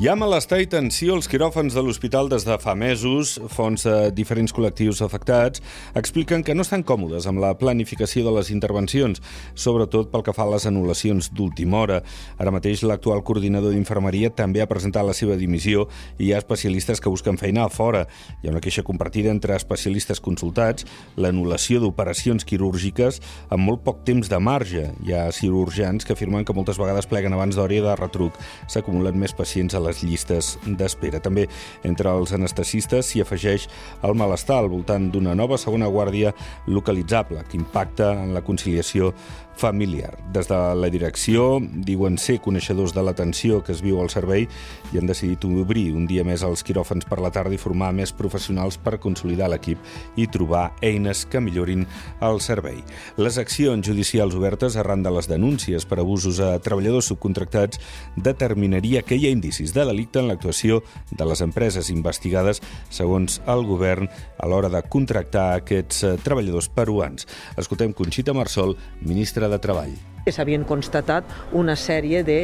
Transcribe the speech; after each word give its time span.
Hi 0.00 0.06
ha 0.08 0.14
malestar 0.16 0.56
i 0.62 0.66
tensió 0.72 1.12
als 1.12 1.26
quiròfans 1.28 1.74
de 1.76 1.82
l'hospital 1.84 2.30
des 2.32 2.46
de 2.48 2.54
fa 2.56 2.72
mesos. 2.74 3.34
Fons 3.52 3.82
de 3.84 3.96
diferents 4.16 4.54
col·lectius 4.56 5.02
afectats 5.04 5.60
expliquen 6.00 6.40
que 6.40 6.54
no 6.56 6.64
estan 6.64 6.80
còmodes 6.80 7.26
amb 7.28 7.42
la 7.42 7.50
planificació 7.60 8.24
de 8.24 8.32
les 8.32 8.48
intervencions, 8.54 9.20
sobretot 9.52 10.08
pel 10.08 10.24
que 10.24 10.32
fa 10.32 10.46
a 10.46 10.52
les 10.54 10.64
anul·lacions 10.70 11.28
d'última 11.36 11.82
hora. 11.82 11.98
Ara 12.40 12.54
mateix 12.56 12.80
l'actual 12.88 13.20
coordinador 13.20 13.76
d'infermeria 13.76 14.30
també 14.32 14.62
ha 14.64 14.68
presentat 14.70 15.04
la 15.04 15.12
seva 15.12 15.36
dimissió 15.36 15.84
i 16.16 16.30
hi 16.30 16.32
ha 16.32 16.40
especialistes 16.40 17.04
que 17.04 17.12
busquen 17.12 17.36
feina 17.36 17.66
a 17.66 17.68
fora. 17.68 18.06
Hi 18.40 18.48
ha 18.48 18.56
una 18.56 18.64
queixa 18.64 18.86
compartida 18.88 19.28
entre 19.28 19.60
especialistes 19.60 20.24
consultats, 20.24 20.88
l'anul·lació 21.20 21.84
d'operacions 21.84 22.48
quirúrgiques 22.48 23.20
amb 23.50 23.68
molt 23.68 23.84
poc 23.84 24.00
temps 24.08 24.32
de 24.32 24.40
marge. 24.40 24.88
Hi 25.04 25.12
ha 25.12 25.28
cirurgians 25.36 26.08
que 26.08 26.16
afirmen 26.16 26.48
que 26.48 26.56
moltes 26.56 26.80
vegades 26.80 27.12
pleguen 27.12 27.36
abans 27.36 27.60
d'hora 27.60 27.76
i 27.76 27.84
de 27.84 28.00
retruc. 28.00 28.40
S'acumulen 28.72 29.20
més 29.20 29.36
pacients 29.36 29.76
a 29.76 29.82
les 29.82 29.91
llistes 30.00 30.56
d'espera. 30.64 31.20
També 31.20 31.44
entre 31.84 32.08
els 32.16 32.32
anestesistes 32.32 33.12
s'hi 33.12 33.20
afegeix 33.20 33.68
el 34.02 34.16
malestar 34.16 34.62
al 34.62 34.72
voltant 34.72 35.10
d'una 35.12 35.36
nova 35.36 35.60
segona 35.60 35.90
guàrdia 35.92 36.32
localitzable 36.66 37.44
que 37.50 37.60
impacta 37.60 38.14
en 38.24 38.32
la 38.32 38.40
conciliació 38.46 39.12
familiar. 39.56 40.16
Des 40.32 40.48
de 40.48 40.58
la 40.74 40.88
direcció 40.90 41.60
diuen 41.60 42.16
ser 42.18 42.38
coneixedors 42.42 42.94
de 42.96 43.02
l'atenció 43.04 43.60
que 43.62 43.72
es 43.74 43.82
viu 43.84 44.00
al 44.00 44.10
servei 44.10 44.46
i 44.92 44.98
han 44.98 45.06
decidit 45.06 45.44
obrir 45.44 45.92
un 45.96 46.06
dia 46.08 46.24
més 46.24 46.42
els 46.46 46.64
quiròfans 46.64 47.06
per 47.08 47.20
la 47.22 47.30
tarda 47.34 47.54
i 47.54 47.60
formar 47.60 47.92
més 47.94 48.14
professionals 48.16 48.78
per 48.80 48.98
consolidar 49.02 49.50
l'equip 49.52 49.78
i 50.16 50.26
trobar 50.26 50.70
eines 50.82 51.24
que 51.26 51.40
millorin 51.40 51.86
el 52.20 52.40
servei. 52.40 52.80
Les 53.16 53.38
accions 53.38 53.86
judicials 53.86 54.34
obertes 54.38 54.76
arran 54.76 55.02
de 55.02 55.12
les 55.12 55.28
denúncies 55.28 55.86
per 55.86 56.00
abusos 56.00 56.40
a 56.40 56.56
treballadors 56.62 57.12
subcontractats 57.12 57.80
determinaria 58.16 59.02
que 59.02 59.16
hi 59.16 59.28
ha 59.28 59.34
indicis 59.34 59.71
de 59.74 59.84
delicte 59.88 60.20
en 60.20 60.28
l'actuació 60.30 60.80
de 61.10 61.26
les 61.28 61.42
empreses 61.44 61.90
investigades 61.90 62.62
segons 62.90 63.40
el 63.50 63.66
govern 63.68 64.08
a 64.38 64.48
l'hora 64.48 64.70
de 64.72 64.82
contractar 64.92 65.48
aquests 65.58 66.04
eh, 66.04 66.14
treballadors 66.22 66.70
peruans. 66.72 67.28
Escoltem 67.56 67.92
Conxita 67.96 68.34
Marsol, 68.36 68.76
ministra 69.00 69.48
de 69.48 69.60
Treball. 69.62 69.94
S'havien 70.30 70.62
constatat 70.62 71.26
una 71.58 71.74
sèrie 71.74 72.22
de 72.22 72.40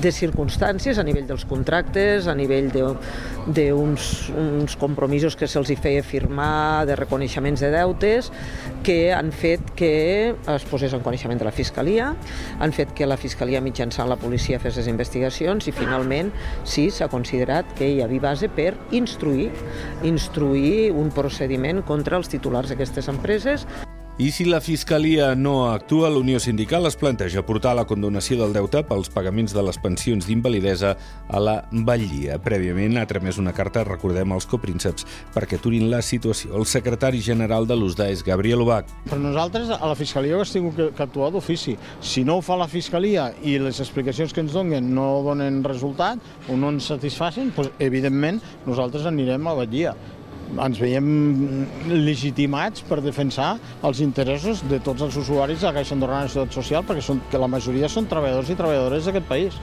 de 0.00 0.12
circumstàncies 0.12 0.98
a 0.98 1.04
nivell 1.04 1.26
dels 1.28 1.44
contractes, 1.48 2.26
a 2.26 2.34
nivell 2.34 2.70
d'uns 3.46 4.30
uns 4.36 4.76
compromisos 4.78 5.36
que 5.36 5.48
se'ls 5.50 5.72
feia 5.82 6.02
firmar, 6.06 6.86
de 6.86 6.96
reconeixements 6.96 7.60
de 7.60 7.70
deutes, 7.74 8.30
que 8.86 9.12
han 9.12 9.32
fet 9.32 9.72
que 9.78 9.92
es 10.32 10.66
posés 10.70 10.94
en 10.94 11.02
coneixement 11.02 11.40
de 11.40 11.48
la 11.48 11.54
Fiscalia, 11.54 12.12
han 12.60 12.72
fet 12.72 12.94
que 12.94 13.08
la 13.08 13.18
Fiscalia 13.20 13.62
mitjançant 13.64 14.10
la 14.10 14.18
policia 14.20 14.60
fes 14.62 14.78
les 14.78 14.90
investigacions 14.90 15.66
i 15.68 15.74
finalment 15.74 16.32
sí 16.64 16.88
s'ha 16.90 17.10
considerat 17.12 17.66
que 17.78 17.88
hi 17.88 18.02
havia 18.02 18.28
base 18.32 18.48
per 18.52 18.74
instruir, 18.92 19.50
instruir 20.06 20.92
un 20.92 21.10
procediment 21.14 21.82
contra 21.82 22.20
els 22.20 22.30
titulars 22.30 22.70
d'aquestes 22.70 23.08
empreses. 23.10 23.66
I 24.22 24.30
si 24.30 24.44
la 24.44 24.60
Fiscalia 24.60 25.32
no 25.34 25.72
actua, 25.72 26.06
l'Unió 26.08 26.38
Sindical 26.38 26.86
es 26.86 26.94
planteja 26.94 27.42
portar 27.42 27.72
la 27.74 27.82
condonació 27.90 28.36
del 28.38 28.52
deute 28.54 28.84
pels 28.86 29.10
pagaments 29.10 29.50
de 29.50 29.64
les 29.66 29.80
pensions 29.82 30.28
d'invalidesa 30.28 30.92
a 31.26 31.40
la 31.42 31.54
Vallia. 31.88 32.36
Prèviament 32.44 33.00
ha 33.00 33.06
tramès 33.10 33.40
una 33.42 33.50
carta, 33.56 33.82
recordem, 33.88 34.30
als 34.30 34.46
coprínceps 34.46 35.08
perquè 35.34 35.58
aturin 35.58 35.88
la 35.90 36.04
situació. 36.06 36.54
El 36.54 36.68
secretari 36.70 37.18
general 37.18 37.66
de 37.66 37.74
l'USDA 37.74 38.12
és 38.14 38.22
Gabriel 38.22 38.62
Ubach. 38.62 38.94
Per 39.10 39.18
nosaltres, 39.18 39.74
a 39.74 39.90
la 39.90 39.98
Fiscalia 39.98 40.38
ho 40.38 40.46
estic 40.46 40.70
que, 40.78 40.90
que 40.94 41.06
actuar 41.08 41.34
d'ofici. 41.34 41.74
Si 41.98 42.22
no 42.22 42.38
ho 42.38 42.46
fa 42.46 42.60
la 42.62 42.70
Fiscalia 42.70 43.32
i 43.42 43.58
les 43.58 43.82
explicacions 43.82 44.30
que 44.30 44.46
ens 44.46 44.54
donen 44.54 44.94
no 44.94 45.10
donen 45.26 45.64
resultat 45.66 46.22
o 46.46 46.54
no 46.54 46.70
ens 46.70 46.92
satisfacin, 46.94 47.50
doncs, 47.58 47.74
evidentment 47.82 48.38
nosaltres 48.70 49.10
anirem 49.10 49.50
a 49.50 49.58
Vallia 49.64 49.98
ens 50.60 50.80
veiem 50.82 51.06
legitimats 51.88 52.84
per 52.88 53.00
defensar 53.04 53.54
els 53.86 54.02
interessos 54.04 54.64
de 54.68 54.80
tots 54.84 55.06
els 55.06 55.16
usuaris 55.16 55.62
de 55.62 55.70
la 55.70 55.76
Caixa 55.78 55.96
Andorrana 55.96 56.28
de 56.28 56.34
Ciutat 56.34 56.60
Social, 56.60 56.84
perquè 56.84 57.04
són, 57.04 57.22
que 57.30 57.40
la 57.40 57.50
majoria 57.50 57.88
són 57.88 58.10
treballadors 58.10 58.52
i 58.52 58.58
treballadores 58.58 59.08
d'aquest 59.08 59.28
país. 59.30 59.58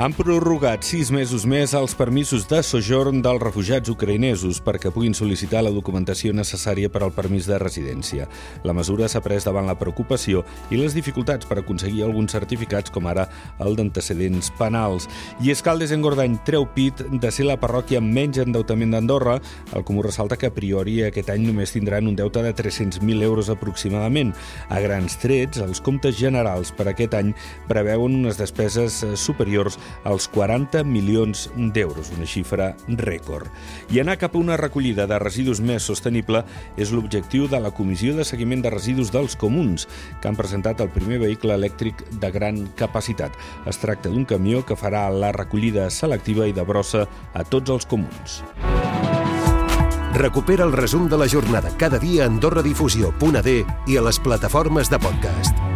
Han 0.00 0.14
prorrogat 0.16 0.80
sis 0.88 1.10
mesos 1.12 1.42
més 1.44 1.74
els 1.76 1.92
permisos 1.92 2.46
de 2.48 2.62
sojorn 2.64 3.18
dels 3.20 3.42
refugiats 3.42 3.90
ucraïnesos 3.92 4.62
perquè 4.64 4.88
puguin 4.94 5.12
sol·licitar 5.12 5.60
la 5.60 5.72
documentació 5.74 6.32
necessària 6.32 6.88
per 6.88 7.02
al 7.04 7.12
permís 7.12 7.44
de 7.44 7.58
residència. 7.60 8.24
La 8.64 8.72
mesura 8.72 9.10
s'ha 9.12 9.20
pres 9.20 9.44
davant 9.44 9.68
la 9.68 9.74
preocupació 9.76 10.40
i 10.72 10.78
les 10.80 10.96
dificultats 10.96 11.44
per 11.44 11.58
aconseguir 11.60 12.06
alguns 12.06 12.32
certificats, 12.32 12.88
com 12.88 13.10
ara 13.12 13.26
el 13.60 13.76
d'antecedents 13.76 14.48
penals. 14.56 15.04
I 15.44 15.52
Escaldes 15.52 15.92
en 15.92 16.00
Gordany 16.00 16.38
treu 16.48 16.64
pit 16.64 17.04
de 17.04 17.28
ser 17.28 17.50
la 17.50 17.58
parròquia 17.60 18.00
amb 18.00 18.08
menys 18.16 18.40
endeutament 18.40 18.96
d'Andorra. 18.96 19.36
El 19.76 19.84
Comú 19.84 20.06
ressalta 20.08 20.40
que 20.40 20.48
a 20.48 20.56
priori 20.56 20.96
aquest 21.04 21.28
any 21.28 21.44
només 21.44 21.76
tindran 21.76 22.08
un 22.08 22.16
deute 22.16 22.40
de 22.46 22.54
300.000 22.56 23.28
euros 23.28 23.52
aproximadament. 23.52 24.32
A 24.72 24.80
grans 24.80 25.20
trets, 25.20 25.60
els 25.60 25.84
comptes 25.84 26.16
generals 26.16 26.72
per 26.72 26.88
aquest 26.88 27.20
any 27.20 27.36
preveuen 27.68 28.16
unes 28.24 28.40
despeses 28.40 29.02
superiors 29.20 29.76
als 30.04 30.28
40 30.28 30.84
milions 30.84 31.48
d'euros, 31.56 32.12
una 32.16 32.26
xifra 32.28 32.72
rècord. 32.88 33.48
I 33.90 34.00
anar 34.00 34.18
cap 34.20 34.34
a 34.34 34.40
una 34.40 34.58
recollida 34.60 35.06
de 35.10 35.18
residus 35.22 35.60
més 35.60 35.86
sostenible 35.86 36.44
és 36.76 36.92
l'objectiu 36.92 37.48
de 37.48 37.60
la 37.60 37.72
Comissió 37.74 38.14
de 38.16 38.24
Seguiment 38.24 38.62
de 38.62 38.72
Residus 38.72 39.12
dels 39.14 39.36
Comuns, 39.36 39.88
que 40.20 40.28
han 40.28 40.38
presentat 40.38 40.80
el 40.80 40.92
primer 40.94 41.20
vehicle 41.22 41.56
elèctric 41.56 42.04
de 42.20 42.30
gran 42.30 42.66
capacitat. 42.76 43.36
Es 43.66 43.80
tracta 43.82 44.10
d'un 44.10 44.24
camió 44.24 44.64
que 44.66 44.78
farà 44.78 45.08
la 45.10 45.32
recollida 45.36 45.90
selectiva 45.90 46.48
i 46.48 46.56
de 46.56 46.66
brossa 46.66 47.06
a 47.34 47.44
tots 47.44 47.70
els 47.70 47.86
comuns. 47.86 48.42
Recupera 50.14 50.64
el 50.66 50.72
resum 50.72 51.08
de 51.08 51.16
la 51.16 51.28
jornada 51.28 51.70
cada 51.78 51.98
dia 51.98 52.24
a 52.24 52.28
AndorraDifusió.d 52.28 53.58
i 53.86 53.96
a 53.96 54.06
les 54.08 54.18
plataformes 54.18 54.90
de 54.90 54.98
podcast. 54.98 55.69